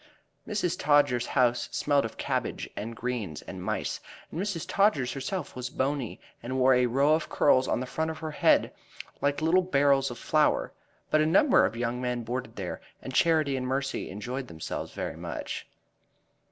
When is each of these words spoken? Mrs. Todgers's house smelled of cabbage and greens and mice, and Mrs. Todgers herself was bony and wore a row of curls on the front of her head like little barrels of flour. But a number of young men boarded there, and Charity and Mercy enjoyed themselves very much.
Mrs. 0.47 0.79
Todgers's 0.79 1.27
house 1.29 1.69
smelled 1.71 2.05
of 2.05 2.17
cabbage 2.17 2.67
and 2.75 2.95
greens 2.95 3.43
and 3.43 3.61
mice, 3.63 3.99
and 4.31 4.41
Mrs. 4.41 4.65
Todgers 4.67 5.13
herself 5.13 5.55
was 5.55 5.69
bony 5.69 6.19
and 6.41 6.57
wore 6.57 6.73
a 6.73 6.87
row 6.87 7.13
of 7.13 7.29
curls 7.29 7.67
on 7.67 7.79
the 7.79 7.85
front 7.85 8.09
of 8.09 8.17
her 8.17 8.31
head 8.31 8.73
like 9.21 9.43
little 9.43 9.61
barrels 9.61 10.09
of 10.09 10.17
flour. 10.17 10.73
But 11.11 11.21
a 11.21 11.27
number 11.27 11.65
of 11.67 11.77
young 11.77 12.01
men 12.01 12.23
boarded 12.23 12.55
there, 12.55 12.81
and 12.99 13.13
Charity 13.13 13.55
and 13.55 13.67
Mercy 13.67 14.09
enjoyed 14.09 14.47
themselves 14.47 14.91
very 14.91 15.15
much. 15.17 15.67